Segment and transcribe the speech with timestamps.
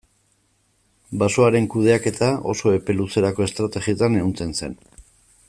[1.23, 4.77] Basoaren kudeaketa oso epe luzerako estrategietan ehuntzen zen.